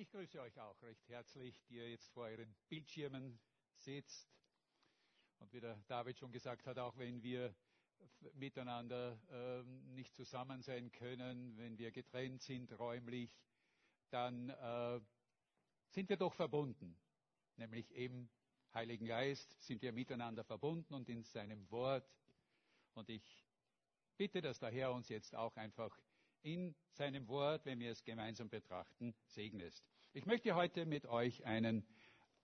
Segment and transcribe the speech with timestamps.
[0.00, 3.36] Ich grüße euch auch recht herzlich, die ihr jetzt vor euren Bildschirmen
[3.74, 4.30] sitzt.
[5.40, 7.52] Und wie der David schon gesagt hat, auch wenn wir
[8.34, 13.36] miteinander äh, nicht zusammen sein können, wenn wir getrennt sind räumlich,
[14.10, 15.00] dann äh,
[15.88, 16.96] sind wir doch verbunden.
[17.56, 18.28] Nämlich im
[18.74, 22.08] Heiligen Geist sind wir miteinander verbunden und in seinem Wort.
[22.94, 23.44] Und ich
[24.16, 26.00] bitte, dass der Herr uns jetzt auch einfach
[26.42, 29.84] in seinem Wort, wenn wir es gemeinsam betrachten, segnest.
[30.12, 31.86] Ich möchte heute mit euch einen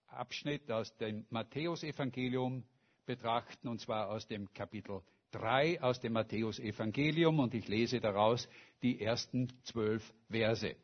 [0.07, 2.65] Abschnitt aus dem Matthäusevangelium
[3.07, 8.49] betrachten, und zwar aus dem Kapitel 3 aus dem Matthäusevangelium, und ich lese daraus
[8.83, 10.77] die ersten zwölf Verse.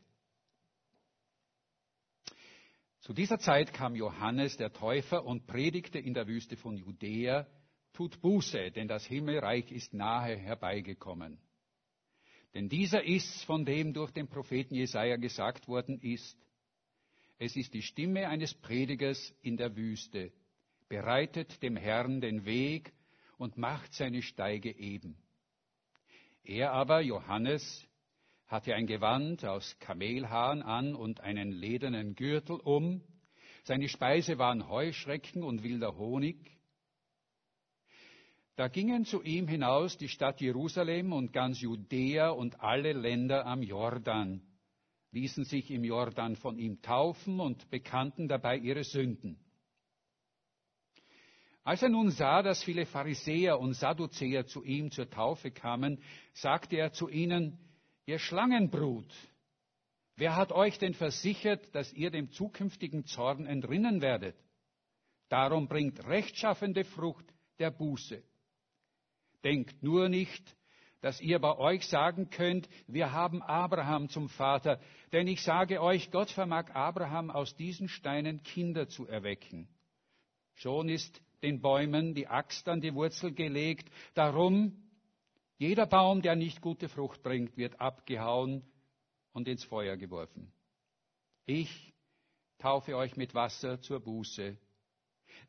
[3.00, 7.46] Zu dieser Zeit kam Johannes der Täufer und predigte in der Wüste von Judäa,
[7.92, 11.40] tut Buße, denn das Himmelreich ist nahe herbeigekommen.
[12.54, 16.36] Denn dieser ist, von dem durch den Propheten Jesaja gesagt worden ist.
[17.38, 20.32] Es ist die Stimme eines Predigers in der Wüste,
[20.88, 22.92] bereitet dem Herrn den Weg
[23.38, 25.16] und macht seine Steige eben.
[26.44, 27.86] Er aber, Johannes,
[28.46, 33.00] hatte ein Gewand aus Kamelhaaren an und einen ledernen Gürtel um.
[33.62, 36.59] Seine Speise waren Heuschrecken und wilder Honig.
[38.60, 43.62] Da gingen zu ihm hinaus die Stadt Jerusalem und ganz Judäa und alle Länder am
[43.62, 44.42] Jordan,
[45.12, 49.42] ließen sich im Jordan von ihm taufen und bekannten dabei ihre Sünden.
[51.64, 56.02] Als er nun sah, dass viele Pharisäer und Sadduzäer zu ihm zur Taufe kamen,
[56.34, 57.58] sagte er zu ihnen,
[58.04, 59.10] Ihr Schlangenbrut,
[60.16, 64.36] wer hat euch denn versichert, dass ihr dem zukünftigen Zorn entrinnen werdet?
[65.30, 67.24] Darum bringt rechtschaffende Frucht
[67.58, 68.22] der Buße.
[69.44, 70.56] Denkt nur nicht,
[71.00, 74.80] dass ihr bei euch sagen könnt, wir haben Abraham zum Vater,
[75.12, 79.68] denn ich sage euch, Gott vermag Abraham aus diesen Steinen Kinder zu erwecken.
[80.54, 84.76] Schon ist den Bäumen die Axt an die Wurzel gelegt, darum
[85.56, 88.62] jeder Baum, der nicht gute Frucht bringt, wird abgehauen
[89.32, 90.52] und ins Feuer geworfen.
[91.46, 91.92] Ich
[92.58, 94.56] taufe euch mit Wasser zur Buße.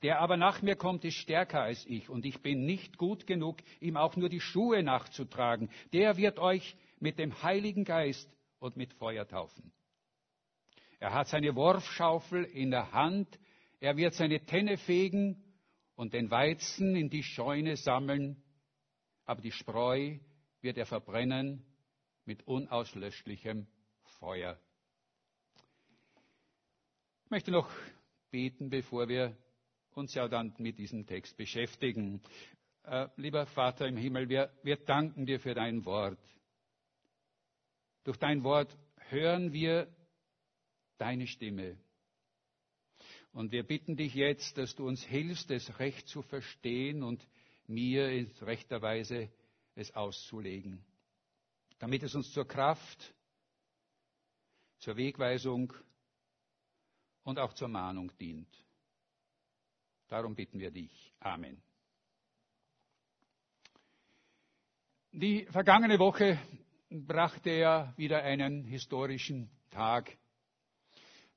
[0.02, 3.58] Der aber nach mir kommt, ist stärker als ich, und ich bin nicht gut genug,
[3.80, 5.70] ihm auch nur die Schuhe nachzutragen.
[5.94, 8.30] Der wird euch mit dem Heiligen Geist
[8.60, 9.72] und mit Feuer taufen.
[11.00, 13.40] Er hat seine Worfschaufel in der Hand,
[13.80, 15.44] er wird seine Tenne fegen
[15.96, 18.42] und den Weizen in die Scheune sammeln,
[19.26, 20.18] aber die Spreu
[20.62, 21.66] wird er verbrennen
[22.26, 23.68] mit unauslöschlichem
[24.20, 24.60] Feuer.
[27.26, 27.70] Ich möchte noch
[28.30, 29.36] beten, bevor wir
[29.96, 32.22] uns ja dann mit diesem Text beschäftigen.
[32.84, 36.20] Äh, lieber Vater im Himmel, wir, wir danken dir für dein Wort.
[38.04, 38.76] Durch dein Wort
[39.10, 39.88] hören wir
[40.98, 41.78] deine Stimme.
[43.34, 47.26] Und wir bitten dich jetzt, dass du uns hilfst, es recht zu verstehen und
[47.68, 49.32] mir in rechter Weise
[49.76, 50.84] es auszulegen,
[51.80, 53.14] damit es uns zur Kraft,
[54.80, 55.72] zur Wegweisung
[57.24, 58.50] und auch zur Mahnung dient.
[60.12, 61.14] Darum bitten wir dich.
[61.22, 61.64] Amen.
[65.14, 66.38] Die vergangene Woche
[66.90, 70.18] brachte er wieder einen historischen Tag.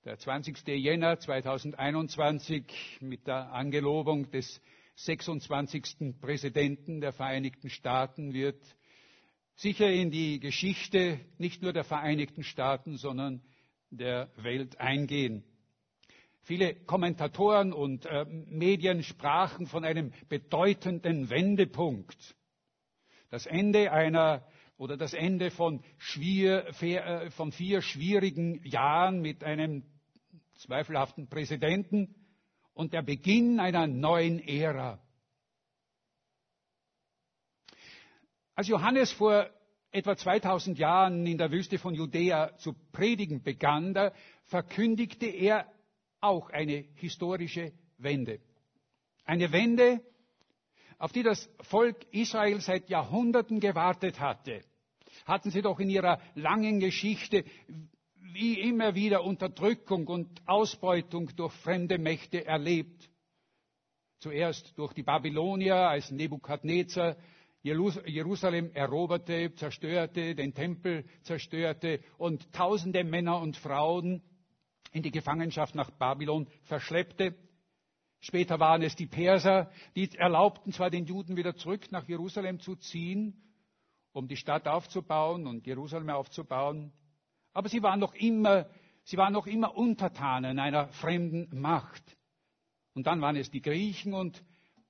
[0.05, 0.67] Der 20.
[0.67, 4.61] Jänner 2021 mit der Angelobung des
[4.97, 6.21] 26.
[6.21, 8.61] Präsidenten der Vereinigten Staaten wird
[9.55, 13.41] sicher in die Geschichte nicht nur der Vereinigten Staaten, sondern
[13.91, 15.45] der Welt eingehen.
[16.44, 22.37] Viele Kommentatoren und äh, Medien sprachen von einem bedeutenden Wendepunkt.
[23.31, 24.47] Das Ende einer
[24.77, 29.84] oder das Ende von, schwier, äh, von vier schwierigen Jahren mit einem
[30.56, 32.14] zweifelhaften Präsidenten
[32.75, 34.99] und der Beginn einer neuen Ära.
[38.55, 39.49] Als Johannes vor
[39.93, 44.12] etwa 2000 Jahren in der Wüste von Judäa zu predigen begann, da
[44.44, 45.67] verkündigte er
[46.25, 48.41] auch eine historische Wende.
[49.25, 50.00] Eine Wende,
[50.99, 54.62] auf die das Volk Israel seit Jahrhunderten gewartet hatte.
[55.26, 57.44] Hatten sie doch in ihrer langen Geschichte
[58.17, 63.09] wie immer wieder Unterdrückung und Ausbeutung durch fremde Mächte erlebt.
[64.19, 67.17] Zuerst durch die Babylonier, als Nebukadnezar
[67.62, 74.23] Jerusalem eroberte, zerstörte, den Tempel zerstörte und tausende Männer und Frauen
[74.94, 77.35] in die Gefangenschaft nach Babylon verschleppte.
[78.20, 82.76] Später waren es die Perser, die erlaubten zwar den Juden wieder zurück nach Jerusalem zu
[82.76, 83.43] ziehen,
[84.12, 86.93] um die Stadt aufzubauen und Jerusalem aufzubauen,
[87.52, 88.70] aber sie waren noch immer
[89.05, 92.02] sie waren noch immer Untertanen einer fremden Macht.
[92.94, 94.43] Und dann waren es die Griechen und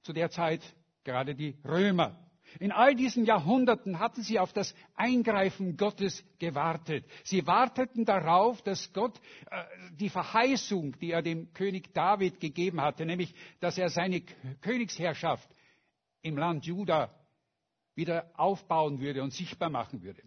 [0.03, 0.63] zu der Zeit
[1.03, 2.24] gerade die Römer.
[2.61, 7.05] In all diesen Jahrhunderten hatten sie auf das Eingreifen Gottes gewartet.
[7.25, 9.21] Sie warteten darauf, dass Gott
[9.51, 9.65] äh,
[9.99, 14.23] die Verheißung, die er dem König David gegeben hatte, nämlich, dass er seine
[14.61, 15.49] Königsherrschaft
[16.23, 17.15] im Land Juda
[17.95, 20.23] wieder aufbauen würde und sichtbar machen würde.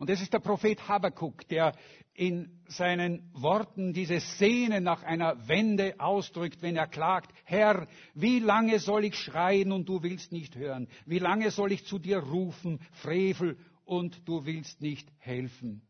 [0.00, 1.74] Und das ist der Prophet Habakkuk, der
[2.14, 8.78] in seinen Worten diese Sehne nach einer Wende ausdrückt, wenn er klagt, Herr, wie lange
[8.78, 10.88] soll ich schreien und du willst nicht hören?
[11.04, 15.82] Wie lange soll ich zu dir rufen, Frevel, und du willst nicht helfen?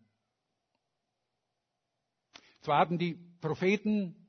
[2.63, 4.19] Zwar hatten die Propheten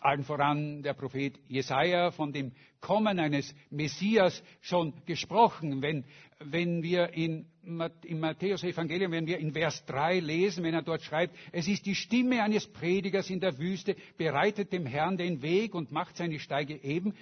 [0.00, 5.82] allen voran der Prophet Jesaja von dem Kommen eines Messias schon gesprochen.
[5.82, 6.04] Wenn,
[6.38, 11.36] wenn wir in, im Matthäus-Evangelium, wenn wir in Vers 3 lesen, wenn er dort schreibt,
[11.52, 15.92] es ist die Stimme eines Predigers in der Wüste, bereitet dem Herrn den Weg und
[15.92, 17.14] macht seine Steige eben,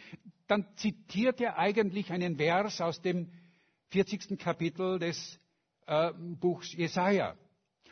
[0.46, 3.28] dann zitiert er eigentlich einen Vers aus dem
[3.90, 4.38] 40.
[4.38, 5.40] Kapitel des
[5.86, 7.34] äh, Buchs Jesaja.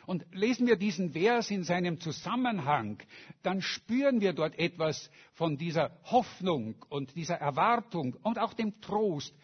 [0.07, 2.97] Und lesen wir diesen Vers in seinem Zusammenhang,
[3.43, 9.35] dann spüren wir dort etwas von dieser Hoffnung und dieser Erwartung und auch dem Trost,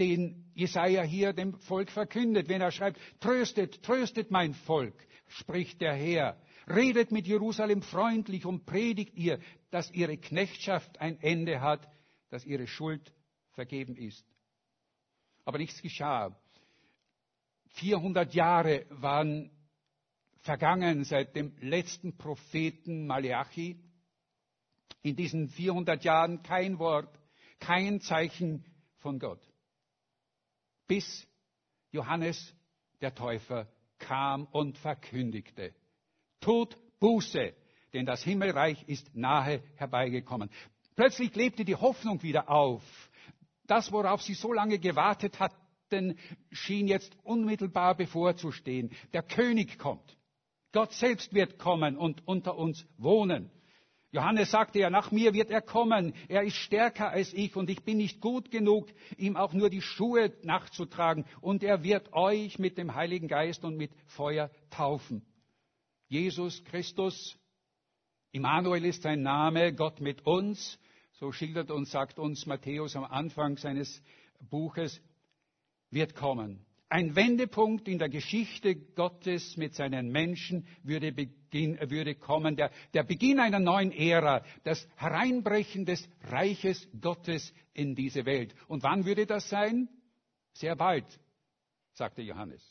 [0.00, 5.94] den Jesaja hier dem Volk verkündet, wenn er schreibt, tröstet, tröstet mein Volk, spricht der
[5.94, 6.36] Herr.
[6.66, 9.38] Redet mit Jerusalem freundlich und predigt ihr,
[9.70, 11.88] dass ihre Knechtschaft ein Ende hat,
[12.30, 13.12] dass ihre Schuld
[13.52, 14.26] vergeben ist.
[15.44, 16.36] Aber nichts geschah.
[17.74, 19.52] 400 Jahre waren
[20.48, 23.78] vergangen seit dem letzten Propheten Malachi.
[25.02, 27.14] In diesen 400 Jahren kein Wort,
[27.60, 28.64] kein Zeichen
[28.96, 29.46] von Gott.
[30.86, 31.28] Bis
[31.90, 32.54] Johannes
[33.02, 33.68] der Täufer
[33.98, 35.74] kam und verkündigte,
[36.40, 37.52] tut Buße,
[37.92, 40.48] denn das Himmelreich ist nahe herbeigekommen.
[40.96, 42.82] Plötzlich lebte die Hoffnung wieder auf.
[43.66, 46.18] Das, worauf sie so lange gewartet hatten,
[46.50, 48.96] schien jetzt unmittelbar bevorzustehen.
[49.12, 50.17] Der König kommt.
[50.72, 53.50] Gott selbst wird kommen und unter uns wohnen.
[54.10, 56.14] Johannes sagte ja, nach mir wird er kommen.
[56.28, 58.88] Er ist stärker als ich und ich bin nicht gut genug,
[59.18, 61.26] ihm auch nur die Schuhe nachzutragen.
[61.42, 65.26] Und er wird euch mit dem Heiligen Geist und mit Feuer taufen.
[66.08, 67.38] Jesus Christus,
[68.32, 70.78] Immanuel ist sein Name, Gott mit uns.
[71.12, 74.02] So schildert und sagt uns Matthäus am Anfang seines
[74.40, 75.02] Buches,
[75.90, 76.64] wird kommen.
[76.90, 83.02] Ein Wendepunkt in der Geschichte Gottes mit seinen Menschen würde, beginn, würde kommen, der, der
[83.02, 88.54] Beginn einer neuen Ära, das Hereinbrechen des Reiches Gottes in diese Welt.
[88.68, 89.88] Und wann würde das sein?
[90.54, 91.04] Sehr bald,
[91.92, 92.62] sagte Johannes.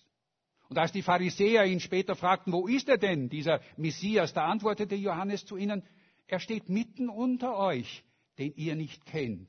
[0.68, 4.96] Und als die Pharisäer ihn später fragten, wo ist er denn, dieser Messias, da antwortete
[4.96, 5.84] Johannes zu ihnen,
[6.26, 8.04] er steht mitten unter euch,
[8.40, 9.48] den ihr nicht kennt.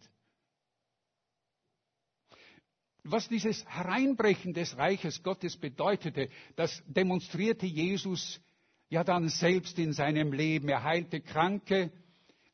[3.10, 8.40] Was dieses Hereinbrechen des Reiches Gottes bedeutete, das demonstrierte Jesus
[8.90, 10.69] ja dann selbst in seinem Leben.
[10.69, 11.90] Er heilte Kranke,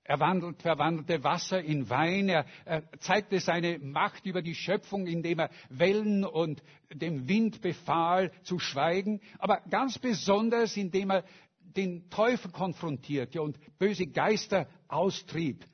[0.05, 5.41] er wandelt, verwandelte Wasser in Wein, er, er zeigte seine Macht über die Schöpfung, indem
[5.41, 6.63] er Wellen und
[6.93, 11.25] dem Wind befahl zu schweigen, aber ganz besonders, indem er
[11.77, 15.65] den Teufel konfrontierte und böse Geister austrieb.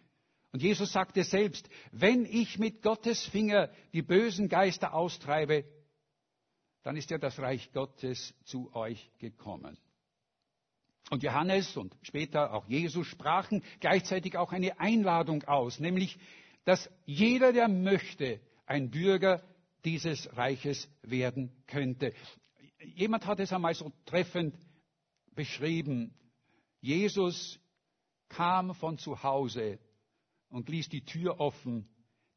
[0.52, 5.64] Und Jesus sagte selbst, wenn ich mit Gottes Finger die bösen Geister austreibe,
[6.82, 9.78] dann ist ja das Reich Gottes zu euch gekommen.
[11.10, 16.18] Und Johannes und später auch Jesus sprachen gleichzeitig auch eine Einladung aus, nämlich,
[16.64, 19.42] dass jeder, der möchte, ein Bürger
[19.84, 22.12] dieses Reiches werden könnte.
[22.78, 24.54] Jemand hat es einmal so treffend
[25.34, 26.14] beschrieben.
[26.80, 27.58] Jesus
[28.28, 29.78] kam von zu Hause
[30.50, 31.88] und ließ die Tür offen,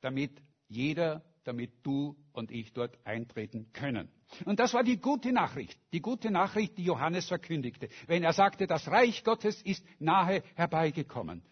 [0.02, 4.10] damit jeder, damit du und ich dort eintreten können.
[4.46, 8.66] Und das war die gute Nachricht, die gute Nachricht, die Johannes verkündigte, wenn er sagte,
[8.66, 11.44] das Reich Gottes ist nahe herbeigekommen.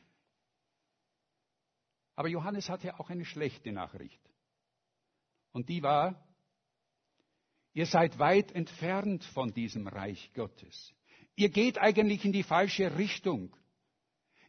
[2.16, 4.22] Aber Johannes hatte auch eine schlechte Nachricht.
[5.52, 6.24] Und die war,
[7.74, 10.94] ihr seid weit entfernt von diesem Reich Gottes.
[11.36, 13.56] Ihr geht eigentlich in die falsche Richtung.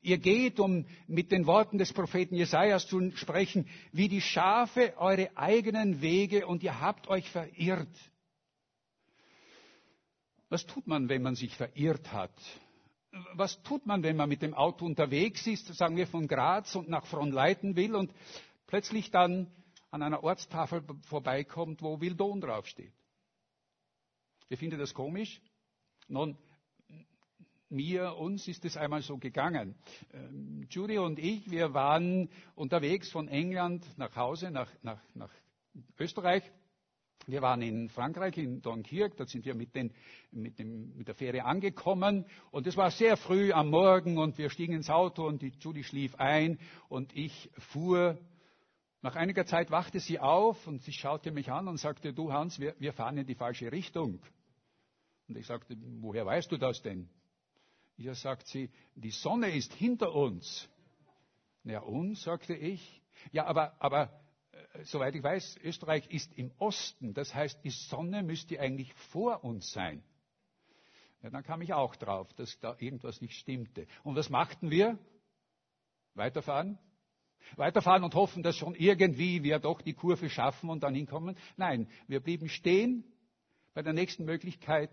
[0.02, 5.30] Ihr geht, um mit den Worten des Propheten Jesajas zu sprechen, wie die Schafe eure
[5.36, 7.88] eigenen Wege und ihr habt euch verirrt.
[10.48, 12.34] Was tut man, wenn man sich verirrt hat?
[13.34, 16.88] Was tut man, wenn man mit dem Auto unterwegs ist, sagen wir von Graz und
[16.88, 18.12] nach Fronleiten will und
[18.66, 19.52] plötzlich dann
[19.92, 22.92] an einer Ortstafel vorbeikommt, wo Wildon draufsteht?
[24.48, 25.40] Ihr findet das komisch?
[26.08, 26.36] Nun,
[27.72, 29.74] mir, uns ist es einmal so gegangen.
[30.12, 35.30] Ähm, Judy und ich, wir waren unterwegs von England nach Hause, nach, nach, nach
[35.98, 36.44] Österreich.
[37.26, 39.92] Wir waren in Frankreich, in Dunkirk, da sind wir mit, den,
[40.32, 44.50] mit, dem, mit, der Fähre angekommen und es war sehr früh am Morgen und wir
[44.50, 48.18] stiegen ins Auto und die Judy schlief ein und ich fuhr.
[49.02, 52.58] Nach einiger Zeit wachte sie auf und sie schaute mich an und sagte, du Hans,
[52.58, 54.20] wir, wir fahren in die falsche Richtung.
[55.28, 57.08] Und ich sagte, woher weißt du das denn?
[58.02, 60.68] Ja, sagt sie, die Sonne ist hinter uns.
[61.62, 63.00] Ja, uns, sagte ich.
[63.30, 67.14] Ja, aber, aber äh, soweit ich weiß, Österreich ist im Osten.
[67.14, 70.02] Das heißt, die Sonne müsste eigentlich vor uns sein.
[71.22, 73.86] Ja, dann kam ich auch drauf, dass da irgendwas nicht stimmte.
[74.02, 74.98] Und was machten wir?
[76.14, 76.80] Weiterfahren?
[77.54, 81.36] Weiterfahren und hoffen, dass schon irgendwie wir doch die Kurve schaffen und dann hinkommen?
[81.56, 83.04] Nein, wir blieben stehen
[83.74, 84.90] bei der nächsten Möglichkeit,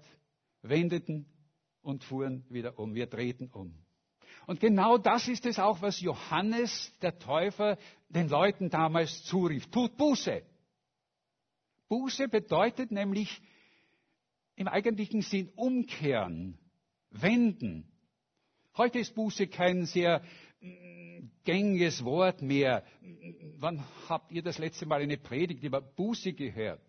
[0.61, 1.25] wendeten
[1.81, 2.95] und fuhren wieder um.
[2.95, 3.73] Wir drehten um.
[4.47, 7.77] Und genau das ist es auch, was Johannes der Täufer
[8.09, 9.67] den Leuten damals zurief.
[9.67, 10.41] Tut Buße.
[11.87, 13.41] Buße bedeutet nämlich
[14.55, 16.57] im eigentlichen Sinn umkehren,
[17.11, 17.91] wenden.
[18.75, 20.21] Heute ist Buße kein sehr
[20.61, 22.83] mm, gängiges Wort mehr.
[23.57, 26.81] Wann habt ihr das letzte Mal eine Predigt über Buße gehört?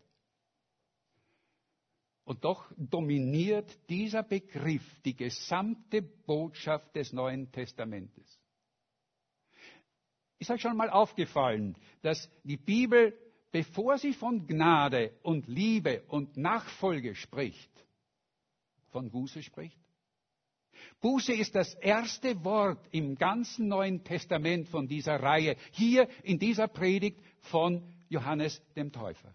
[2.30, 8.38] Und doch dominiert dieser Begriff die gesamte Botschaft des Neuen Testamentes.
[10.38, 13.18] Ist euch schon mal aufgefallen, dass die Bibel,
[13.50, 17.72] bevor sie von Gnade und Liebe und Nachfolge spricht,
[18.90, 19.80] von Buße spricht?
[21.00, 26.68] Buße ist das erste Wort im ganzen Neuen Testament von dieser Reihe, hier in dieser
[26.68, 29.34] Predigt von Johannes dem Täufer.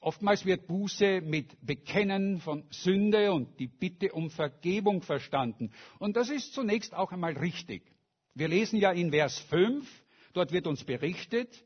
[0.00, 5.72] Oftmals wird Buße mit Bekennen von Sünde und die Bitte um Vergebung verstanden.
[5.98, 7.82] Und das ist zunächst auch einmal richtig.
[8.34, 9.86] Wir lesen ja in Vers 5,
[10.32, 11.64] dort wird uns berichtet,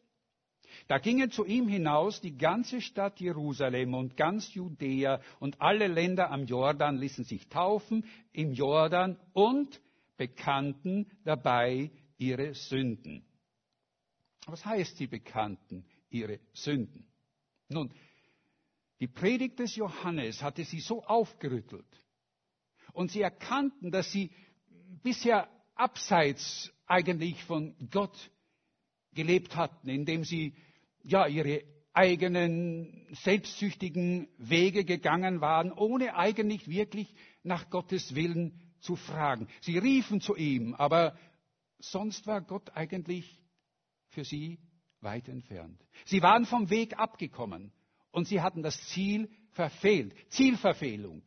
[0.88, 6.30] da gingen zu ihm hinaus die ganze Stadt Jerusalem und ganz Judäa und alle Länder
[6.30, 9.80] am Jordan ließen sich taufen im Jordan und
[10.16, 13.24] bekannten dabei ihre Sünden.
[14.46, 17.06] Was heißt, sie bekannten ihre Sünden?
[17.68, 17.92] Nun,
[19.02, 21.88] die Predigt des Johannes hatte sie so aufgerüttelt.
[22.92, 24.30] Und sie erkannten, dass sie
[25.02, 28.30] bisher abseits eigentlich von Gott
[29.12, 30.54] gelebt hatten, indem sie
[31.02, 39.48] ja ihre eigenen selbstsüchtigen Wege gegangen waren, ohne eigentlich wirklich nach Gottes Willen zu fragen.
[39.62, 41.18] Sie riefen zu ihm, aber
[41.80, 43.40] sonst war Gott eigentlich
[44.10, 44.60] für sie
[45.00, 45.84] weit entfernt.
[46.04, 47.72] Sie waren vom Weg abgekommen
[48.12, 50.14] und sie hatten das Ziel verfehlt.
[50.28, 51.22] Zielverfehlung.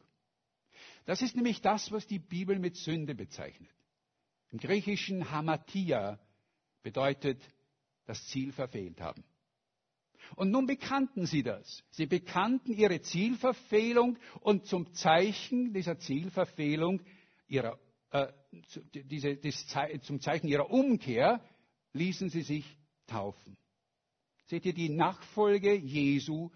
[1.05, 3.69] Das ist nämlich das, was die Bibel mit Sünde bezeichnet.
[4.51, 6.19] Im Griechischen Hamatia
[6.81, 7.41] bedeutet
[8.05, 9.23] das Ziel verfehlt haben.
[10.35, 11.83] Und nun bekannten sie das.
[11.91, 17.01] Sie bekannten ihre Zielverfehlung und zum Zeichen dieser Zielverfehlung,
[17.47, 17.79] ihrer,
[18.11, 18.27] äh,
[18.93, 19.67] diese, des,
[20.01, 21.41] zum Zeichen ihrer Umkehr,
[21.93, 22.65] ließen sie sich
[23.05, 23.57] taufen.
[24.47, 26.49] Seht ihr, die Nachfolge Jesu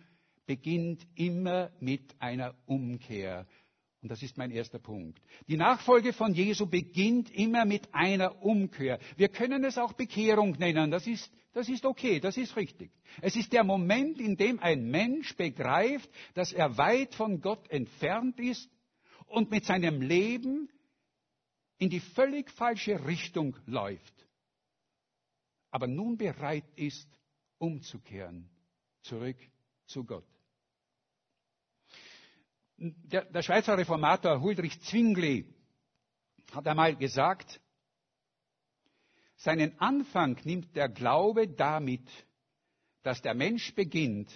[0.50, 3.46] beginnt immer mit einer Umkehr.
[4.02, 5.22] Und das ist mein erster Punkt.
[5.48, 8.98] Die Nachfolge von Jesu beginnt immer mit einer Umkehr.
[9.16, 10.90] Wir können es auch Bekehrung nennen.
[10.90, 12.90] Das ist, das ist okay, das ist richtig.
[13.22, 18.40] Es ist der Moment, in dem ein Mensch begreift, dass er weit von Gott entfernt
[18.40, 18.72] ist
[19.28, 20.68] und mit seinem Leben
[21.78, 24.26] in die völlig falsche Richtung läuft.
[25.70, 27.08] Aber nun bereit ist,
[27.60, 28.50] umzukehren,
[29.04, 29.38] zurück
[29.86, 30.26] zu Gott.
[32.82, 35.54] Der, der Schweizer Reformator Huldrich Zwingli
[36.54, 37.60] hat einmal gesagt,
[39.36, 42.08] seinen Anfang nimmt der Glaube damit,
[43.04, 44.32] dass der Mensch beginnt,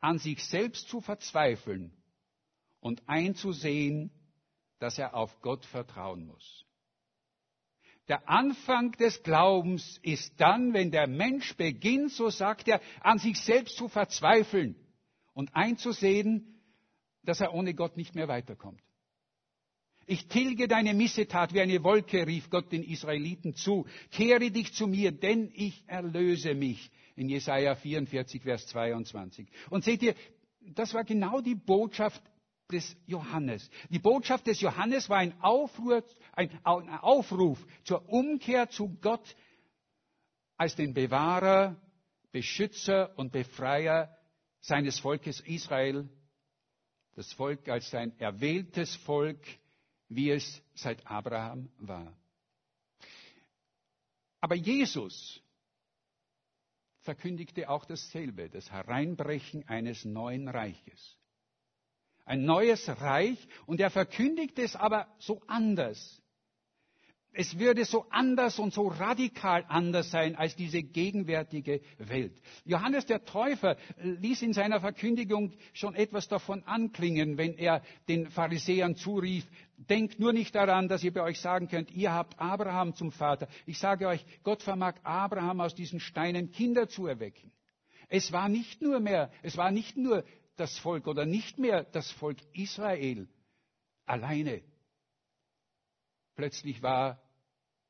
[0.00, 1.96] an sich selbst zu verzweifeln
[2.80, 4.10] und einzusehen,
[4.78, 6.66] dass er auf Gott vertrauen muss.
[8.08, 13.40] Der Anfang des Glaubens ist dann, wenn der Mensch beginnt, so sagt er, an sich
[13.40, 14.76] selbst zu verzweifeln
[15.32, 16.53] und einzusehen,
[17.24, 18.80] dass er ohne Gott nicht mehr weiterkommt.
[20.06, 23.86] Ich tilge deine Missetat wie eine Wolke, rief Gott den Israeliten zu.
[24.10, 26.90] Kehre dich zu mir, denn ich erlöse mich.
[27.16, 29.48] In Jesaja 44, Vers 22.
[29.70, 30.14] Und seht ihr,
[30.74, 32.22] das war genau die Botschaft
[32.70, 33.70] des Johannes.
[33.88, 39.36] Die Botschaft des Johannes war ein Aufruf, ein Aufruf zur Umkehr zu Gott
[40.56, 41.76] als den Bewahrer,
[42.32, 44.16] Beschützer und Befreier
[44.60, 46.08] seines Volkes Israel
[47.14, 49.40] das Volk als sein erwähltes Volk,
[50.08, 52.16] wie es seit Abraham war.
[54.40, 55.40] Aber Jesus
[57.00, 61.18] verkündigte auch dasselbe, das Hereinbrechen eines neuen Reiches.
[62.24, 66.22] Ein neues Reich und er verkündigte es aber so anders
[67.34, 72.40] es würde so anders und so radikal anders sein als diese gegenwärtige Welt.
[72.64, 78.94] Johannes der Täufer ließ in seiner Verkündigung schon etwas davon anklingen, wenn er den Pharisäern
[78.96, 79.44] zurief,
[79.76, 83.48] denkt nur nicht daran, dass ihr bei euch sagen könnt, ihr habt Abraham zum Vater.
[83.66, 87.50] Ich sage euch, Gott vermag Abraham aus diesen Steinen Kinder zu erwecken.
[88.08, 90.24] Es war nicht nur mehr, es war nicht nur
[90.56, 93.28] das Volk oder nicht mehr das Volk Israel
[94.06, 94.62] alleine.
[96.36, 97.20] Plötzlich war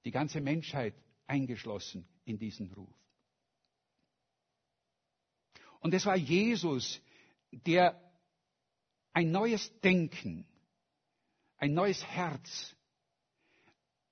[0.05, 0.95] die ganze Menschheit
[1.27, 2.95] eingeschlossen in diesen Ruf.
[5.81, 7.01] Und es war Jesus,
[7.51, 8.01] der
[9.13, 10.47] ein neues Denken,
[11.59, 12.75] ein neues Herz,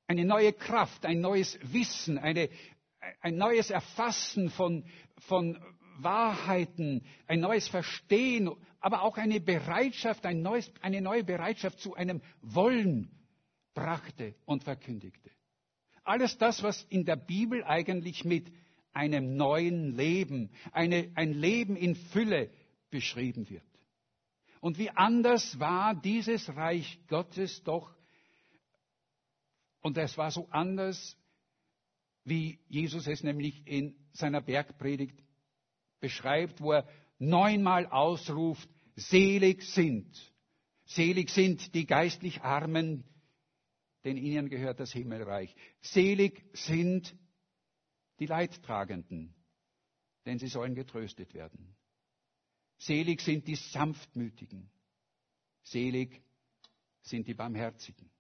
[0.07, 2.51] eine neue Kraft, ein neues Wissen, eine,
[3.21, 4.85] ein neues Erfassen von,
[5.19, 5.59] von
[5.99, 12.21] Wahrheiten, ein neues Verstehen, aber auch eine Bereitschaft, ein neues, eine neue Bereitschaft zu einem
[12.43, 13.11] Wollen
[13.75, 15.31] brachte und verkündigte.
[16.05, 18.53] Alles das, was in der Bibel eigentlich mit
[18.93, 22.51] einem neuen Leben, eine, ein Leben in Fülle
[22.91, 23.65] beschrieben wird.
[24.61, 27.95] Und wie anders war dieses Reich Gottes doch,
[29.81, 31.17] und es war so anders,
[32.25, 35.19] wie Jesus es nämlich in seiner Bergpredigt
[35.99, 40.07] beschreibt, wo er neunmal ausruft, selig sind.
[40.85, 43.05] Selig sind die geistlich Armen,
[44.05, 45.55] denn ihnen gehört das Himmelreich.
[45.81, 47.15] Selig sind
[48.19, 49.35] die Leidtragenden,
[50.27, 51.75] denn sie sollen getröstet werden.
[52.79, 54.71] Selig sind die Sanftmütigen.
[55.63, 56.23] Selig
[57.03, 58.11] sind die Barmherzigen.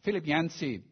[0.00, 0.84] Philipp Yancey,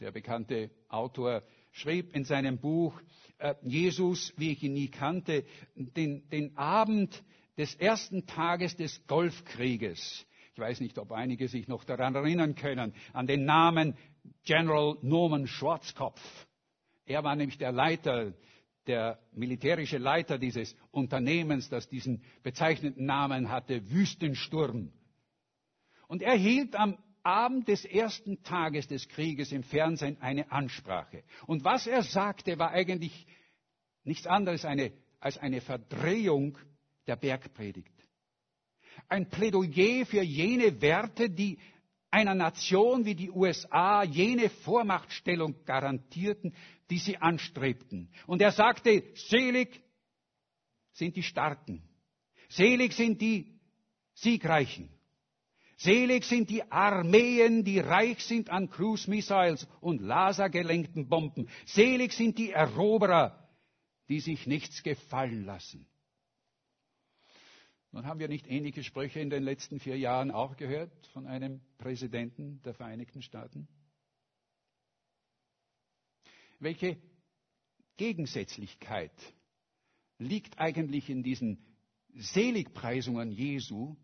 [0.00, 3.00] der bekannte Autor, schrieb in seinem Buch
[3.38, 7.22] äh, Jesus, wie ich ihn nie kannte, den, den Abend
[7.56, 12.92] des ersten Tages des Golfkrieges ich weiß nicht, ob einige sich noch daran erinnern können,
[13.14, 13.96] an den Namen
[14.44, 16.20] General Norman Schwarzkopf.
[17.06, 18.34] Er war nämlich der Leiter,
[18.86, 24.92] der militärische Leiter dieses Unternehmens, das diesen bezeichneten Namen hatte, Wüstensturm.
[26.06, 31.22] Und er hielt am Abend des ersten Tages des Krieges im Fernsehen eine Ansprache.
[31.46, 33.26] Und was er sagte, war eigentlich
[34.04, 36.58] nichts anderes eine, als eine Verdrehung
[37.06, 38.01] der Bergpredigt
[39.08, 41.58] ein Plädoyer für jene Werte, die
[42.10, 46.54] einer Nation wie die USA jene Vormachtstellung garantierten,
[46.90, 48.10] die sie anstrebten.
[48.26, 49.82] Und er sagte, selig
[50.92, 51.82] sind die Starken,
[52.50, 53.58] selig sind die
[54.14, 54.90] Siegreichen,
[55.78, 62.36] selig sind die Armeen, die reich sind an Cruise Missiles und lasergelenkten Bomben, selig sind
[62.36, 63.48] die Eroberer,
[64.10, 65.86] die sich nichts gefallen lassen.
[67.92, 71.60] Nun haben wir nicht ähnliche Sprüche in den letzten vier Jahren auch gehört von einem
[71.76, 73.68] Präsidenten der Vereinigten Staaten?
[76.58, 76.96] Welche
[77.98, 79.12] Gegensätzlichkeit
[80.18, 81.66] liegt eigentlich in diesen
[82.14, 83.94] Seligpreisungen Jesu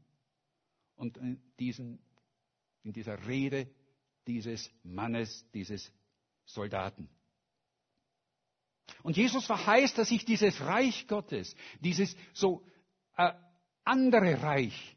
[0.95, 1.99] und in, diesen,
[2.83, 3.71] in dieser Rede
[4.27, 5.91] dieses Mannes, dieses
[6.45, 7.09] Soldaten?
[9.03, 12.67] Und Jesus verheißt, dass sich dieses Reich Gottes, dieses so
[13.17, 13.33] äh,
[13.89, 14.97] andere Reich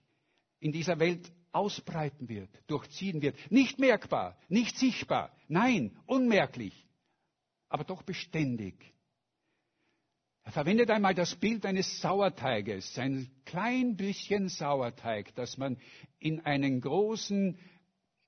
[0.60, 3.36] in dieser Welt ausbreiten wird, durchziehen wird.
[3.52, 6.88] Nicht merkbar, nicht sichtbar, nein, unmerklich,
[7.70, 8.76] aber doch beständig.
[10.44, 15.78] Er verwendet einmal das Bild eines Sauerteiges, ein klein bisschen Sauerteig, das man
[16.20, 17.58] in einen großen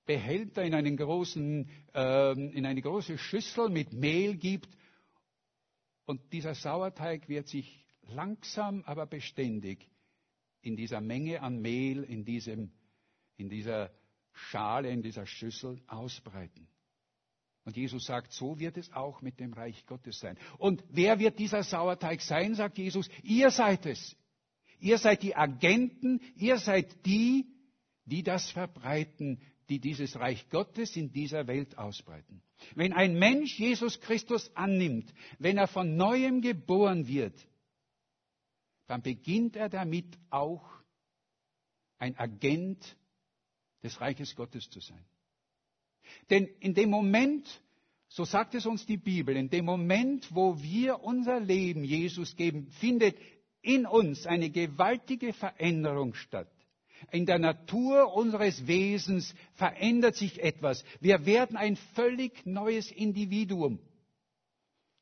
[0.06, 4.70] Behälter, in, einen großen, äh, in eine große Schüssel mit Mehl gibt.
[6.06, 9.90] Und dieser Sauerteig wird sich langsam, aber beständig
[10.64, 12.72] in dieser Menge an Mehl, in, diesem,
[13.38, 13.92] in dieser
[14.32, 16.68] Schale, in dieser Schüssel ausbreiten.
[17.66, 20.38] Und Jesus sagt, so wird es auch mit dem Reich Gottes sein.
[20.58, 24.16] Und wer wird dieser Sauerteig sein, sagt Jesus, ihr seid es.
[24.80, 27.46] Ihr seid die Agenten, ihr seid die,
[28.06, 32.42] die das verbreiten, die dieses Reich Gottes in dieser Welt ausbreiten.
[32.76, 37.34] Wenn ein Mensch Jesus Christus annimmt, wenn er von neuem geboren wird,
[38.88, 40.64] dann beginnt er damit auch
[41.98, 42.98] ein Agent
[43.82, 45.06] des Reiches Gottes zu sein.
[46.30, 47.48] Denn in dem Moment,
[48.08, 52.68] so sagt es uns die Bibel, in dem Moment, wo wir unser Leben Jesus geben,
[52.80, 53.18] findet
[53.62, 56.52] in uns eine gewaltige Veränderung statt.
[57.12, 60.84] In der Natur unseres Wesens verändert sich etwas.
[61.00, 63.80] Wir werden ein völlig neues Individuum.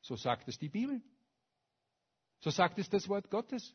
[0.00, 1.00] So sagt es die Bibel.
[2.42, 3.74] So sagt es das Wort Gottes.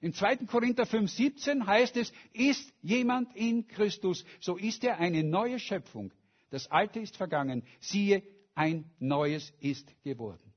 [0.00, 0.46] Im 2.
[0.46, 6.12] Korinther 5,17 heißt es, ist jemand in Christus, so ist er eine neue Schöpfung.
[6.50, 7.62] Das Alte ist vergangen.
[7.78, 8.22] Siehe,
[8.54, 10.52] ein neues ist geworden.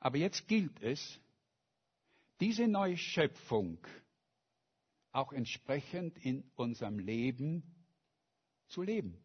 [0.00, 1.20] Aber jetzt gilt es,
[2.40, 3.78] diese neue Schöpfung
[5.12, 7.62] auch entsprechend in unserem Leben
[8.68, 9.22] zu leben.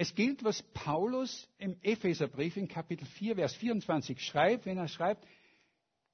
[0.00, 5.26] Es gilt, was Paulus im Epheserbrief in Kapitel 4, Vers 24 schreibt, wenn er schreibt,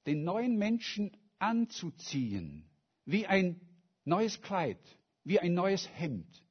[0.07, 2.67] den neuen Menschen anzuziehen,
[3.05, 3.61] wie ein
[4.03, 4.79] neues Kleid,
[5.23, 6.43] wie ein neues Hemd.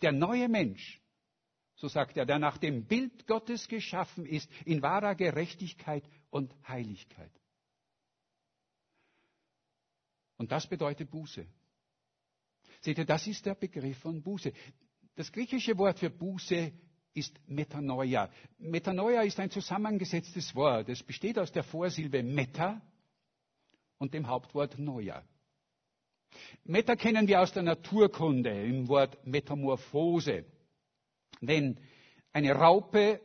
[0.00, 1.02] Der neue Mensch,
[1.76, 7.32] so sagt er, der nach dem Bild Gottes geschaffen ist, in wahrer Gerechtigkeit und Heiligkeit.
[10.38, 11.46] Und das bedeutet Buße.
[12.80, 14.52] Seht ihr, das ist der Begriff von Buße.
[15.16, 16.72] Das griechische Wort für Buße
[17.14, 18.28] ist Metanoia.
[18.58, 20.88] Metanoia ist ein zusammengesetztes Wort.
[20.88, 22.82] Es besteht aus der Vorsilbe Meta
[23.98, 25.22] und dem Hauptwort Noia.
[26.64, 30.44] Meta kennen wir aus der Naturkunde im Wort Metamorphose.
[31.40, 31.78] Wenn
[32.32, 33.20] eine Raupe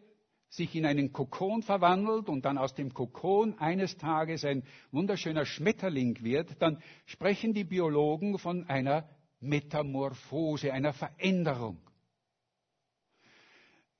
[0.49, 6.23] sich in einen Kokon verwandelt und dann aus dem Kokon eines Tages ein wunderschöner Schmetterling
[6.23, 11.78] wird, dann sprechen die Biologen von einer Metamorphose, einer Veränderung.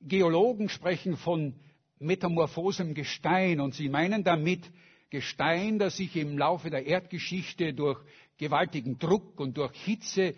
[0.02, 1.56] Geologen sprechen von
[2.00, 4.72] metamorphosem Gestein und sie meinen damit
[5.10, 8.00] Gestein, das sich im Laufe der Erdgeschichte durch
[8.38, 10.36] gewaltigen Druck und durch Hitze äh,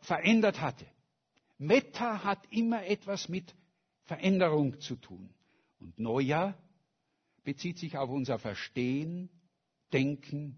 [0.00, 0.86] verändert hatte.
[1.58, 3.54] Meta hat immer etwas mit
[4.04, 5.30] Veränderung zu tun.
[5.80, 6.56] Und Neujahr
[7.42, 9.30] bezieht sich auf unser Verstehen,
[9.92, 10.56] Denken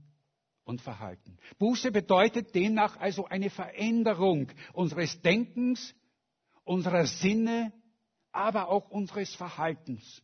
[0.69, 1.39] und Verhalten.
[1.59, 5.95] Buße bedeutet demnach also eine Veränderung unseres Denkens,
[6.63, 7.73] unserer Sinne,
[8.33, 10.23] aber auch unseres Verhaltens.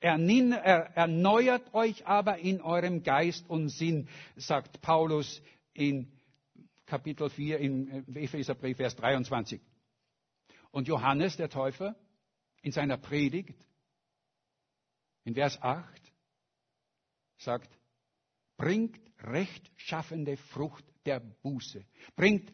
[0.00, 5.40] Erneuert euch aber in eurem Geist und Sinn, sagt Paulus
[5.72, 6.10] in
[6.86, 9.60] Kapitel 4 im Epheserbrief, Vers 23.
[10.72, 11.94] Und Johannes der Täufer
[12.62, 13.54] in seiner Predigt
[15.22, 15.86] in Vers 8
[17.36, 17.70] sagt,
[18.62, 21.84] bringt rechtschaffende Frucht der Buße.
[22.14, 22.52] Bringt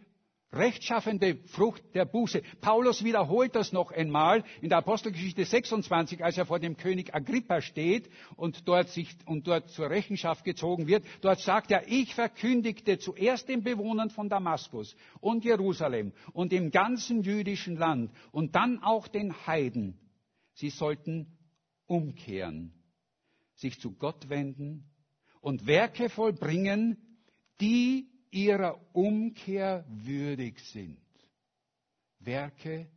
[0.51, 2.41] rechtschaffende Frucht der Buße.
[2.63, 7.61] Paulus wiederholt das noch einmal in der Apostelgeschichte 26, als er vor dem König Agrippa
[7.61, 11.05] steht und dort, sich, und dort zur Rechenschaft gezogen wird.
[11.21, 17.23] Dort sagt er, ich verkündigte zuerst den Bewohnern von Damaskus und Jerusalem und im ganzen
[17.23, 20.01] jüdischen Land und dann auch den Heiden,
[20.55, 21.37] sie sollten
[21.85, 22.73] umkehren,
[23.57, 24.89] sich zu Gott wenden
[25.41, 26.97] und Werke vollbringen,
[27.61, 30.99] die ihrer Umkehr würdig sind.
[32.21, 32.89] Werke,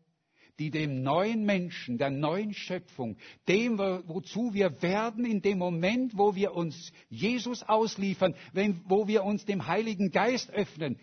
[0.60, 6.36] die dem neuen Menschen, der neuen Schöpfung, dem, wozu wir werden in dem Moment, wo
[6.36, 11.00] wir uns Jesus ausliefern, wenn, wo wir uns dem Heiligen Geist öffnen,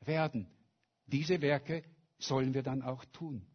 [0.00, 0.46] werden.
[1.06, 1.84] Diese Werke
[2.18, 3.46] sollen wir dann auch tun.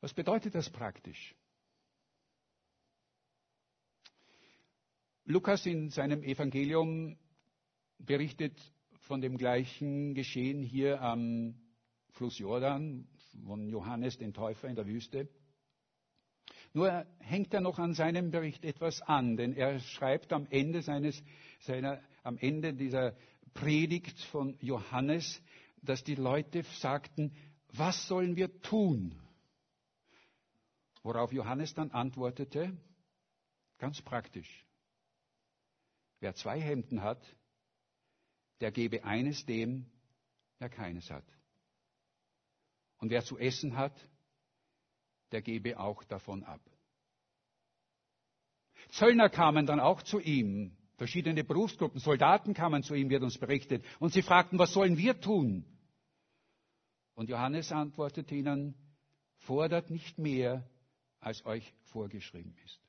[0.00, 1.34] Was bedeutet das praktisch?
[5.30, 7.18] Lukas in seinem Evangelium
[7.98, 8.58] berichtet
[9.00, 11.54] von dem gleichen Geschehen hier am
[12.12, 13.06] Fluss Jordan
[13.44, 15.28] von Johannes den Täufer in der Wüste.
[16.72, 21.22] Nur hängt er noch an seinem Bericht etwas an, denn er schreibt am Ende seines,
[21.60, 23.14] seiner, am Ende dieser
[23.52, 25.42] Predigt von Johannes,
[25.82, 27.34] dass die Leute sagten,
[27.74, 29.14] was sollen wir tun?
[31.02, 32.74] Worauf Johannes dann antwortete,
[33.76, 34.64] ganz praktisch,
[36.20, 37.22] Wer zwei Hemden hat,
[38.60, 39.86] der gebe eines dem,
[40.60, 41.24] der keines hat.
[42.98, 43.94] Und wer zu essen hat,
[45.30, 46.60] der gebe auch davon ab.
[48.90, 53.84] Zöllner kamen dann auch zu ihm, verschiedene Berufsgruppen, Soldaten kamen zu ihm, wird uns berichtet,
[54.00, 55.64] und sie fragten, was sollen wir tun?
[57.14, 58.74] Und Johannes antwortete ihnen,
[59.38, 60.68] fordert nicht mehr,
[61.20, 62.87] als euch vorgeschrieben ist.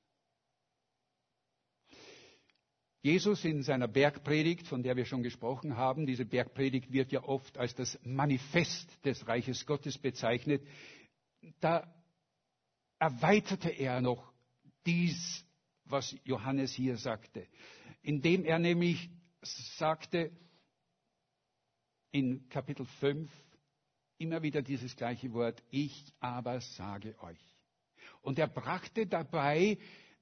[3.02, 7.58] Jesus in seiner Bergpredigt, von der wir schon gesprochen haben, diese Bergpredigt wird ja oft
[7.58, 10.62] als das Manifest des Reiches Gottes bezeichnet,
[11.62, 11.94] da
[13.00, 14.34] erweiterte er noch
[14.86, 15.46] dies,
[15.86, 17.48] was Johannes hier sagte,
[18.02, 19.10] indem er nämlich
[19.42, 20.32] sagte
[22.12, 23.32] in Kapitel 5
[24.18, 27.40] immer wieder dieses gleiche Wort, ich aber sage euch.
[28.22, 29.78] Und er brachte dabei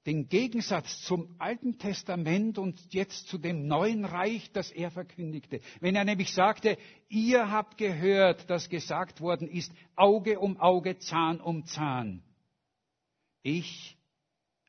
[0.08, 5.60] den Gegensatz zum Alten Testament und jetzt zu dem neuen Reich, das er verkündigte.
[5.80, 6.78] Wenn er nämlich sagte,
[7.10, 12.22] ihr habt gehört, dass gesagt worden ist, Auge um Auge, Zahn um Zahn.
[13.42, 13.98] Ich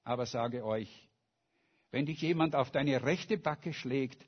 [0.04, 1.08] aber sage euch,
[1.92, 4.22] wenn dich jemand auf deine rechte Backe schlägt,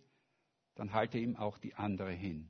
[0.76, 2.50] dann halte ihm auch die andere hin.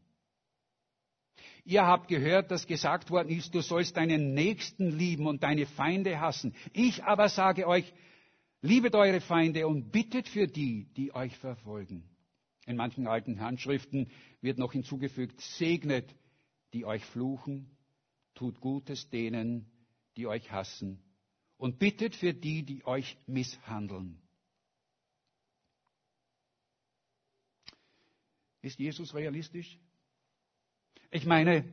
[1.65, 6.19] Ihr habt gehört, dass gesagt worden ist, du sollst deinen Nächsten lieben und deine Feinde
[6.19, 6.53] hassen.
[6.73, 7.91] Ich aber sage euch,
[8.61, 12.03] liebet eure Feinde und bittet für die, die euch verfolgen.
[12.65, 16.15] In manchen alten Handschriften wird noch hinzugefügt, segnet,
[16.73, 17.69] die euch fluchen,
[18.35, 19.65] tut Gutes denen,
[20.15, 21.01] die euch hassen
[21.57, 24.21] und bittet für die, die euch misshandeln.
[28.61, 29.79] Ist Jesus realistisch?
[31.09, 31.71] Ich meine,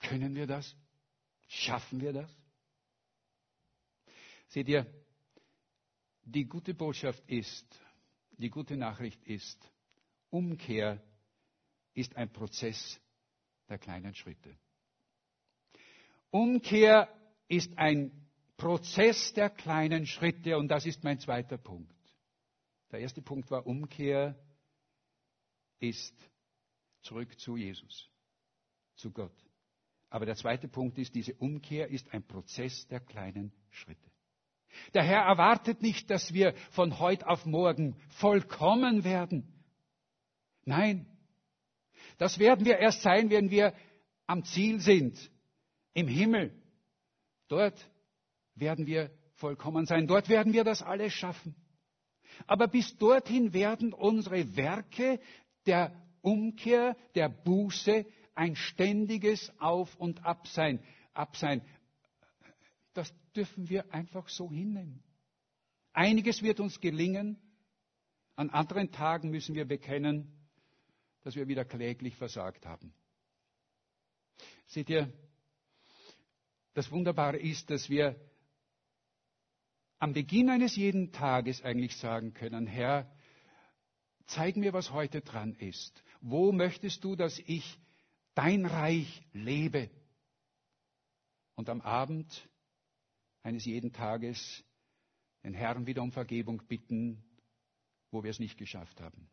[0.00, 0.74] können wir das?
[1.48, 2.37] Schaffen wir das?
[4.48, 4.86] Seht ihr,
[6.22, 7.66] die gute Botschaft ist,
[8.38, 9.58] die gute Nachricht ist,
[10.30, 11.02] Umkehr
[11.94, 13.00] ist ein Prozess
[13.68, 14.56] der kleinen Schritte.
[16.30, 17.08] Umkehr
[17.48, 21.94] ist ein Prozess der kleinen Schritte und das ist mein zweiter Punkt.
[22.90, 24.38] Der erste Punkt war Umkehr
[25.78, 26.14] ist
[27.02, 28.10] zurück zu Jesus,
[28.96, 29.36] zu Gott.
[30.10, 34.07] Aber der zweite Punkt ist, diese Umkehr ist ein Prozess der kleinen Schritte.
[34.98, 39.46] Der Herr erwartet nicht, dass wir von heute auf morgen vollkommen werden.
[40.64, 41.06] Nein,
[42.16, 43.74] das werden wir erst sein, wenn wir
[44.26, 45.16] am Ziel sind,
[45.94, 46.52] im Himmel.
[47.46, 47.78] Dort
[48.56, 50.08] werden wir vollkommen sein.
[50.08, 51.54] Dort werden wir das alles schaffen.
[52.48, 55.20] Aber bis dorthin werden unsere Werke
[55.64, 60.82] der Umkehr, der Buße ein ständiges Auf und Ab sein.
[61.14, 61.62] Ab sein.
[62.98, 65.04] Das dürfen wir einfach so hinnehmen.
[65.92, 67.38] Einiges wird uns gelingen.
[68.34, 70.36] An anderen Tagen müssen wir bekennen,
[71.20, 72.92] dass wir wieder kläglich versagt haben.
[74.66, 75.12] Seht ihr,
[76.74, 78.16] das Wunderbare ist, dass wir
[80.00, 83.08] am Beginn eines jeden Tages eigentlich sagen können, Herr,
[84.26, 86.02] zeig mir, was heute dran ist.
[86.20, 87.78] Wo möchtest du, dass ich
[88.34, 89.88] dein Reich lebe?
[91.54, 92.48] Und am Abend
[93.48, 94.62] eines jeden Tages
[95.42, 97.24] den Herrn wieder um Vergebung bitten,
[98.10, 99.30] wo wir es nicht geschafft haben.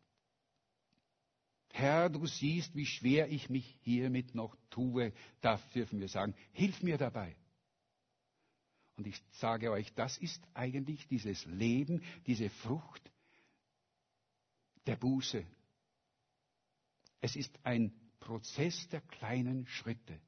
[1.70, 5.12] Herr, du siehst, wie schwer ich mich hiermit noch tue.
[5.42, 7.36] Da dürfen wir sagen, hilf mir dabei.
[8.96, 13.12] Und ich sage euch, das ist eigentlich dieses Leben, diese Frucht
[14.86, 15.44] der Buße,
[17.20, 20.18] es ist ein Prozess der kleinen Schritte.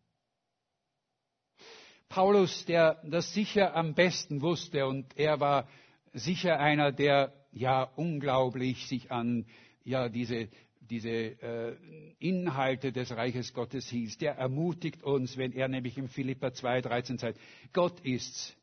[2.08, 5.68] Paulus, der das sicher am besten wusste, und er war
[6.12, 9.46] sicher einer, der ja unglaublich sich an
[9.84, 10.48] ja, diese,
[10.80, 11.76] diese äh,
[12.18, 17.18] Inhalte des Reiches Gottes hielt, der ermutigt uns, wenn er nämlich im Philippa 2, 13
[17.18, 17.38] sagt,
[17.72, 18.56] Gott ist's,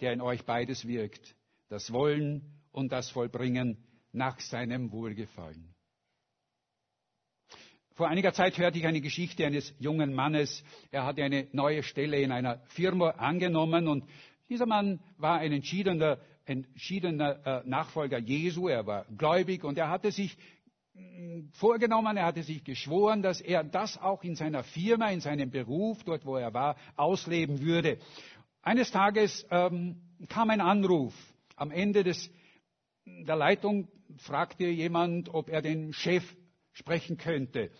[0.00, 1.34] der in euch beides wirkt,
[1.68, 2.42] das Wollen
[2.72, 3.76] und das Vollbringen
[4.12, 5.71] nach seinem Wohlgefallen.
[7.94, 10.64] Vor einiger Zeit hörte ich eine Geschichte eines jungen Mannes.
[10.90, 14.04] Er hatte eine neue Stelle in einer Firma angenommen und
[14.48, 18.68] dieser Mann war ein entschiedener, entschiedener äh, Nachfolger Jesu.
[18.68, 20.38] Er war gläubig und er hatte sich
[20.94, 25.50] mm, vorgenommen, er hatte sich geschworen, dass er das auch in seiner Firma, in seinem
[25.50, 27.98] Beruf, dort wo er war, ausleben würde.
[28.62, 29.96] Eines Tages ähm,
[30.28, 31.14] kam ein Anruf.
[31.56, 32.30] Am Ende des,
[33.04, 36.24] der Leitung fragte jemand, ob er den Chef
[36.72, 37.70] sprechen könnte.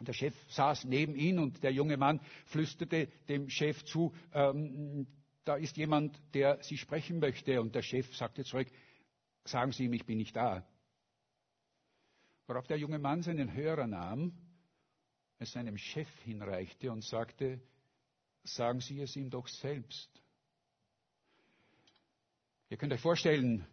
[0.00, 5.06] Der Chef saß neben ihm und der junge Mann flüsterte dem Chef zu, ähm,
[5.44, 7.60] da ist jemand, der Sie sprechen möchte.
[7.60, 8.68] Und der Chef sagte zurück,
[9.44, 10.66] sagen Sie ihm, ich bin nicht da.
[12.46, 14.32] Worauf der junge Mann seinen Hörer nahm,
[15.38, 17.60] es seinem Chef hinreichte und sagte,
[18.44, 20.10] sagen Sie es ihm doch selbst.
[22.70, 23.66] Ihr könnt euch vorstellen,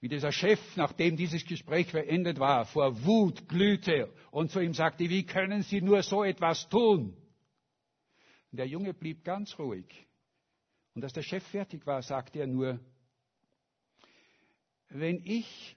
[0.00, 5.08] wie dieser Chef, nachdem dieses Gespräch beendet war, vor Wut glühte und zu ihm sagte,
[5.10, 7.14] wie können Sie nur so etwas tun?
[8.50, 9.86] Und der Junge blieb ganz ruhig.
[10.94, 12.80] Und als der Chef fertig war, sagte er nur,
[14.88, 15.76] wenn ich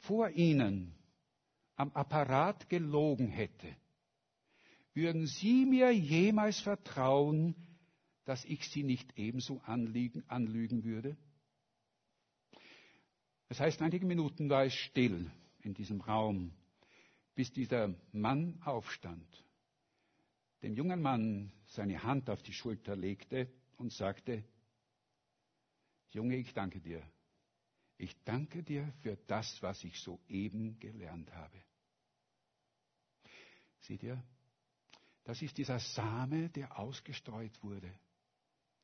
[0.00, 0.94] vor Ihnen
[1.76, 3.74] am Apparat gelogen hätte,
[4.94, 7.54] würden Sie mir jemals vertrauen,
[8.24, 11.16] dass ich Sie nicht ebenso anlügen, anlügen würde?
[13.52, 16.54] Das heißt, einige Minuten war es still in diesem Raum,
[17.34, 19.44] bis dieser Mann aufstand,
[20.62, 24.42] dem jungen Mann seine Hand auf die Schulter legte und sagte,
[26.12, 27.06] Junge, ich danke dir.
[27.98, 31.58] Ich danke dir für das, was ich soeben gelernt habe.
[33.80, 34.24] Seht ihr,
[35.24, 37.92] das ist dieser Same, der ausgestreut wurde.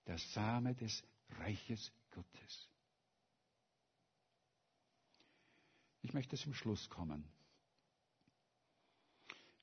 [0.06, 1.02] Der Same des
[1.38, 2.67] Reiches Gottes.
[6.02, 7.24] Ich möchte zum Schluss kommen.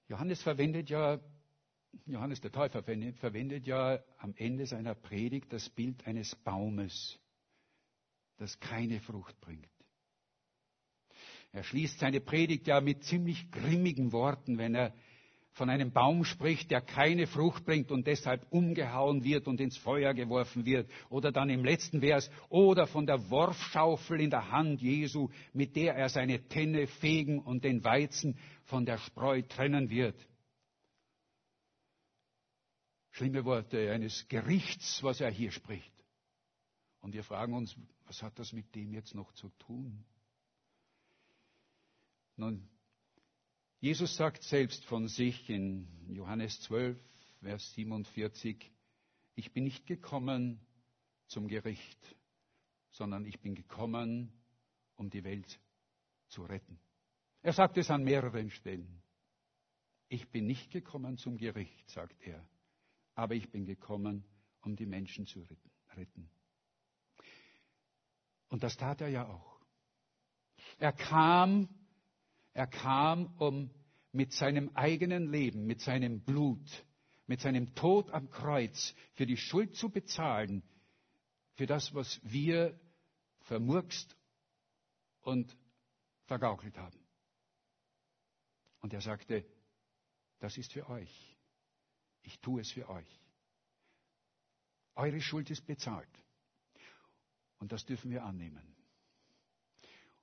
[0.08, 1.20] Johannes verwendet ja,
[2.06, 7.18] Johannes der Täufer verwendet ja am Ende seiner Predigt das Bild eines Baumes,
[8.38, 9.70] das keine Frucht bringt.
[11.52, 14.94] Er schließt seine Predigt ja mit ziemlich grimmigen Worten, wenn er
[15.56, 20.14] von einem Baum spricht, der keine Frucht bringt und deshalb umgehauen wird und ins Feuer
[20.14, 20.92] geworfen wird.
[21.10, 25.96] Oder dann im letzten Vers, oder von der Worfschaufel in der Hand Jesu, mit der
[25.96, 30.16] er seine Tenne fegen und den Weizen von der Spreu trennen wird.
[33.12, 35.94] Schlimme Worte eines Gerichts, was er hier spricht.
[37.00, 40.04] Und wir fragen uns, was hat das mit dem jetzt noch zu tun?
[42.36, 42.68] Nun,
[43.86, 47.00] Jesus sagt selbst von sich in Johannes 12,
[47.42, 48.72] Vers 47,
[49.36, 50.60] ich bin nicht gekommen
[51.28, 52.16] zum Gericht,
[52.90, 54.34] sondern ich bin gekommen,
[54.96, 55.60] um die Welt
[56.30, 56.80] zu retten.
[57.44, 59.04] Er sagt es an mehreren Stellen.
[60.08, 62.44] Ich bin nicht gekommen zum Gericht, sagt er,
[63.14, 64.26] aber ich bin gekommen,
[64.62, 65.46] um die Menschen zu
[65.96, 66.28] retten.
[68.48, 69.60] Und das tat er ja auch.
[70.80, 71.70] Er kam,
[72.54, 73.70] er kam, um
[74.16, 76.86] mit seinem eigenen Leben, mit seinem Blut,
[77.28, 80.64] mit seinem Tod am Kreuz für die Schuld zu bezahlen,
[81.56, 82.80] für das, was wir
[83.42, 84.16] vermurkst
[85.22, 85.56] und
[86.26, 87.00] vergaukelt haben.
[88.80, 89.46] Und er sagte,
[90.40, 91.36] das ist für euch.
[92.24, 93.22] Ich tue es für euch.
[94.96, 96.08] Eure Schuld ist bezahlt.
[97.60, 98.76] Und das dürfen wir annehmen.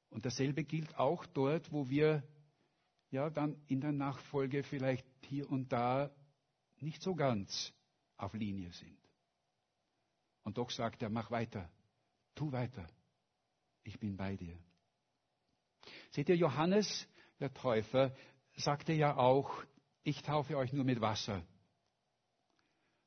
[0.09, 2.23] Und dasselbe gilt auch dort, wo wir
[3.13, 6.11] ja dann in der Nachfolge vielleicht hier und da
[6.81, 7.73] nicht so ganz
[8.17, 8.99] auf Linie sind.
[10.43, 11.71] Und doch sagt er, mach weiter,
[12.35, 12.87] tu weiter,
[13.85, 14.59] ich bin bei dir.
[16.11, 17.07] Seht ihr, Johannes,
[17.39, 18.15] der Täufer,
[18.57, 19.63] sagte ja auch,
[20.03, 21.45] ich taufe euch nur mit Wasser.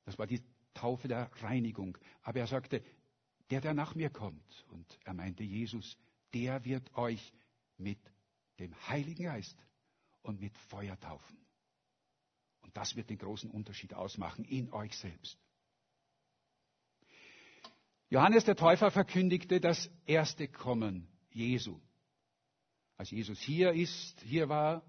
[0.05, 1.97] Das war die Taufe der Reinigung.
[2.21, 2.83] Aber er sagte,
[3.49, 5.97] der, der nach mir kommt, und er meinte Jesus,
[6.33, 7.33] der wird euch
[7.77, 7.99] mit
[8.59, 9.57] dem Heiligen Geist
[10.25, 11.37] und mit Feuer taufen.
[12.61, 15.37] Und das wird den großen Unterschied ausmachen in euch selbst.
[18.09, 21.79] Johannes der Täufer verkündigte das erste Kommen Jesu.
[22.97, 24.83] Als Jesus hier ist, hier war,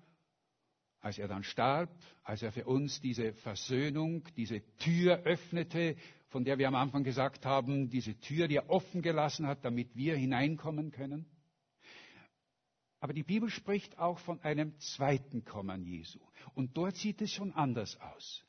[1.00, 1.90] als er dann starb,
[2.22, 5.96] als er für uns diese Versöhnung, diese Tür öffnete,
[6.28, 9.94] von der wir am Anfang gesagt haben, diese Tür, die er offen gelassen hat, damit
[9.96, 11.26] wir hineinkommen können.
[13.00, 16.18] Aber die Bibel spricht auch von einem zweiten Kommen Jesu.
[16.54, 18.44] Und dort sieht es schon anders aus.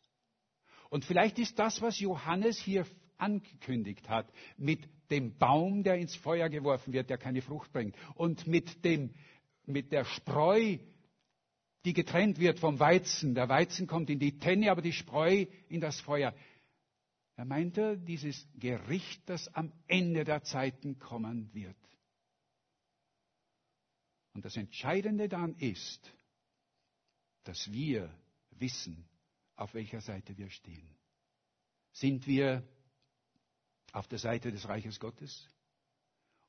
[0.90, 2.86] Und vielleicht ist das, was Johannes hier
[3.18, 8.48] angekündigt hat, mit dem Baum, der ins Feuer geworfen wird, der keine Frucht bringt, und
[8.48, 9.14] mit, dem,
[9.66, 10.78] mit der Spreu,
[11.86, 13.36] die getrennt wird vom Weizen.
[13.36, 16.34] Der Weizen kommt in die Tenne, aber die Spreu in das Feuer.
[17.36, 21.78] Er meinte dieses Gericht, das am Ende der Zeiten kommen wird.
[24.38, 26.13] Und das Entscheidende dann ist,
[27.43, 28.13] dass wir
[28.52, 29.04] wissen,
[29.56, 30.88] auf welcher Seite wir stehen.
[31.91, 32.62] Sind wir
[33.93, 35.50] auf der Seite des Reiches Gottes?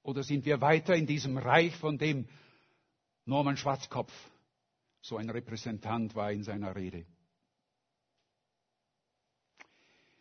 [0.03, 2.29] Oder sind wir weiter in diesem Reich, von dem
[3.25, 4.13] Norman Schwarzkopf
[5.01, 7.07] so ein Repräsentant war in seiner Rede?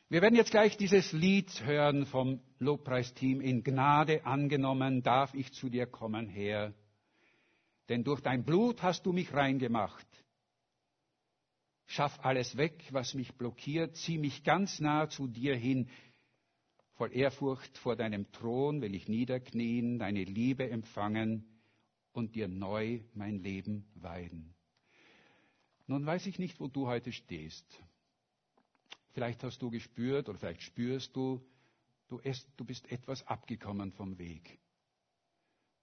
[0.08, 3.41] Wir werden jetzt gleich dieses Lied hören vom Lobpreisteam.
[3.41, 6.74] In Gnade angenommen darf ich zu dir kommen, Herr
[7.90, 10.08] denn durch dein Blut hast du mich reingemacht.
[11.86, 15.90] Schaff alles weg, was mich blockiert, zieh mich ganz nah zu dir hin.
[16.96, 21.46] Voll Ehrfurcht vor deinem Thron will ich niederknien, deine Liebe empfangen
[22.12, 24.54] und dir neu mein Leben weiden.
[25.86, 27.66] Nun weiß ich nicht, wo du heute stehst.
[29.12, 31.42] Vielleicht hast du gespürt oder vielleicht spürst du,
[32.10, 32.20] du,
[32.66, 34.60] bist etwas abgekommen vom Weg.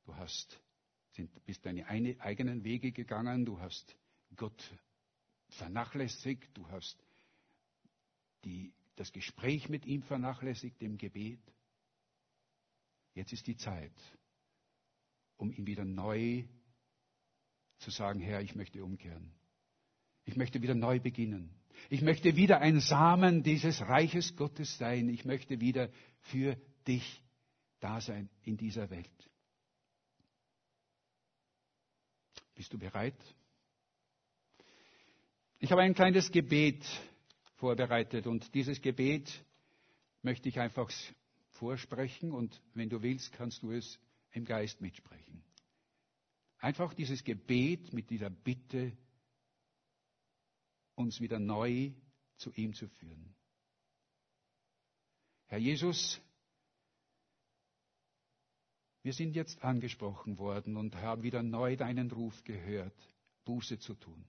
[0.04, 0.60] Du hast
[1.14, 3.96] sind, bist deine eigenen Wege gegangen, du hast
[4.36, 4.62] Gott
[5.48, 6.96] vernachlässigt, du hast
[8.44, 11.40] die, das Gespräch mit ihm vernachlässigt im Gebet.
[13.14, 13.94] Jetzt ist die Zeit,
[15.36, 16.44] um ihm wieder neu
[17.78, 19.32] zu sagen, Herr, ich möchte umkehren.
[20.24, 21.54] Ich möchte wieder neu beginnen.
[21.90, 25.08] Ich möchte wieder ein Samen dieses Reiches Gottes sein.
[25.08, 25.90] Ich möchte wieder
[26.20, 26.56] für
[26.86, 27.22] dich
[27.80, 29.30] Dasein in dieser Welt.
[32.54, 33.16] Bist du bereit?
[35.58, 36.84] Ich habe ein kleines Gebet
[37.56, 39.44] vorbereitet und dieses Gebet
[40.22, 40.90] möchte ich einfach
[41.52, 43.98] vorsprechen und wenn du willst, kannst du es
[44.32, 45.42] im Geist mitsprechen.
[46.58, 48.96] Einfach dieses Gebet mit dieser Bitte,
[50.94, 51.92] uns wieder neu
[52.36, 53.34] zu ihm zu führen.
[55.46, 56.20] Herr Jesus,
[59.04, 62.96] wir sind jetzt angesprochen worden und haben wieder neu deinen Ruf gehört,
[63.44, 64.24] Buße zu tun.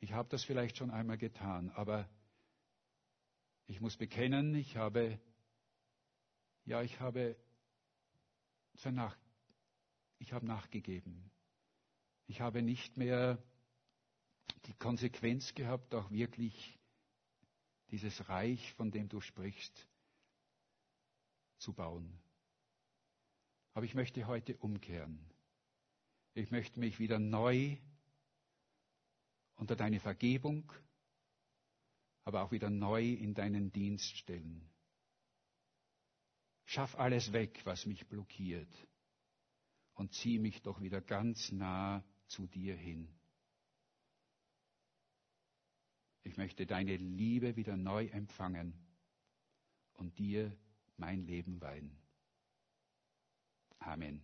[0.00, 2.06] Ich habe das vielleicht schon einmal getan, aber
[3.66, 5.18] ich muss bekennen, ich habe,
[6.66, 7.36] ja, ich habe,
[8.74, 8.84] ich
[10.34, 11.30] habe nachgegeben.
[12.26, 13.42] Ich habe nicht mehr
[14.66, 16.78] die Konsequenz gehabt, auch wirklich
[17.90, 19.88] dieses Reich, von dem du sprichst,
[21.58, 22.20] zu bauen.
[23.72, 25.18] Aber ich möchte heute umkehren.
[26.34, 27.76] Ich möchte mich wieder neu
[29.56, 30.72] unter deine Vergebung,
[32.24, 34.68] aber auch wieder neu in deinen Dienst stellen.
[36.64, 38.88] Schaff alles weg, was mich blockiert
[39.94, 43.08] und zieh mich doch wieder ganz nah zu dir hin.
[46.22, 48.72] Ich möchte deine Liebe wieder neu empfangen
[49.92, 50.56] und dir
[50.96, 51.96] mein Leben weihen.
[53.78, 54.22] Amen.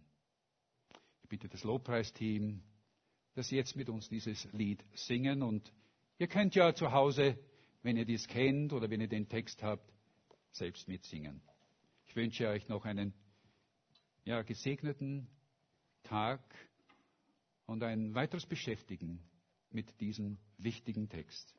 [1.23, 2.63] Ich bitte das Lobpreisteam,
[3.35, 5.73] dass sie jetzt mit uns dieses Lied singen und
[6.19, 7.39] ihr könnt ja zu Hause,
[7.83, 9.93] wenn ihr dies kennt oder wenn ihr den Text habt,
[10.53, 11.41] selbst mitsingen.
[12.07, 13.15] Ich wünsche euch noch einen
[14.25, 15.29] ja, gesegneten
[16.03, 16.41] Tag
[17.67, 19.23] und ein weiteres Beschäftigen
[19.71, 21.55] mit diesem wichtigen Text.